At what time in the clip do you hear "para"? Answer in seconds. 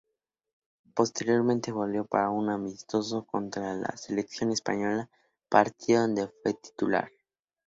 2.05-2.31